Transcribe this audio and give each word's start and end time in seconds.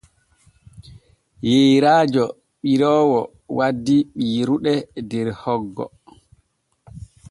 Yeerajo 1.49 2.25
ɓiroowo 2.63 3.19
wandi 3.57 3.95
ɓiirude 4.17 4.73
der 5.09 5.27
hoggo. 5.41 5.85